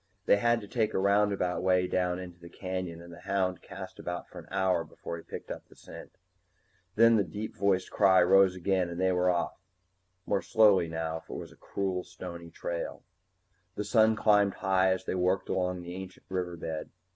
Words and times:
They 0.25 0.37
had 0.37 0.61
to 0.61 0.67
take 0.67 0.95
a 0.95 0.97
roundabout 0.97 1.61
way 1.61 1.85
down 1.85 2.17
into 2.17 2.39
the 2.39 2.49
canyon 2.49 3.03
and 3.03 3.13
the 3.13 3.19
hound 3.19 3.61
cast 3.61 3.99
about 3.99 4.27
for 4.27 4.39
an 4.39 4.47
hour 4.49 4.83
before 4.83 5.15
he 5.17 5.21
picked 5.21 5.51
up 5.51 5.67
the 5.67 5.75
scent. 5.75 6.13
Then 6.95 7.17
the 7.17 7.23
deep 7.23 7.55
voiced 7.55 7.91
cry 7.91 8.23
rose 8.23 8.55
again 8.55 8.89
and 8.89 8.99
they 8.99 9.11
were 9.11 9.29
off 9.29 9.59
more 10.25 10.41
slowly 10.41 10.87
now, 10.87 11.19
for 11.19 11.35
it 11.37 11.41
was 11.41 11.51
a 11.51 11.55
cruel 11.55 12.03
stony 12.03 12.49
trail. 12.49 13.03
The 13.75 13.83
sun 13.83 14.15
climbed 14.15 14.55
high 14.55 14.91
as 14.91 15.05
they 15.05 15.13
worked 15.13 15.49
along 15.49 15.83
the 15.83 15.93
ancient 15.93 16.25
river 16.29 16.57
bed. 16.57 16.89